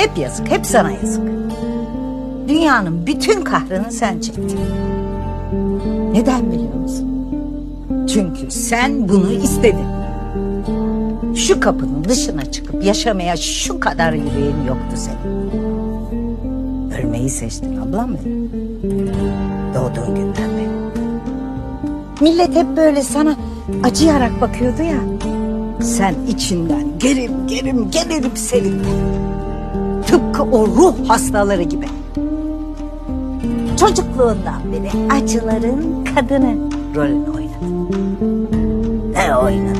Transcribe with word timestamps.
Hep 0.00 0.18
yazık, 0.18 0.50
hep 0.50 0.66
sana 0.66 0.90
yazık. 0.90 1.22
Dünyanın 2.48 3.06
bütün 3.06 3.42
kahrını 3.42 3.92
sen 3.92 4.20
çektin. 4.20 4.60
Neden 6.12 6.52
biliyor 6.52 6.74
musun? 6.74 7.08
Çünkü 8.14 8.50
sen 8.50 9.08
bunu 9.08 9.32
istedin. 9.32 9.86
Şu 11.34 11.60
kapının 11.60 12.04
dışına 12.04 12.52
çıkıp 12.52 12.84
yaşamaya 12.84 13.36
şu 13.36 13.80
kadar 13.80 14.12
yüreğin 14.12 14.64
yoktu 14.68 14.96
senin. 14.96 15.50
Ölmeyi 16.90 17.30
seçtin 17.30 17.76
ablam 17.76 18.14
benim. 18.14 18.50
Doğduğun 19.74 20.14
günden 20.14 20.50
beri. 20.56 20.70
Millet 22.20 22.56
hep 22.56 22.76
böyle 22.76 23.02
sana 23.02 23.36
acıyarak 23.82 24.40
bakıyordu 24.40 24.82
ya. 24.82 25.00
Sen 25.82 26.14
içinden 26.28 26.98
gerim 26.98 27.32
gerim 27.46 27.90
gerilip 27.90 28.38
sevindin. 28.38 29.20
Tıpkı 30.10 30.42
o 30.42 30.66
ruh 30.66 31.08
hastaları 31.08 31.62
gibi. 31.62 31.86
Çocukluğundan 33.80 34.72
beri 34.72 35.12
acıların 35.12 36.04
kadını 36.14 36.56
rolünü 36.96 37.30
oynadın. 37.30 37.88
Ne 39.12 39.36
oynadın 39.36 39.79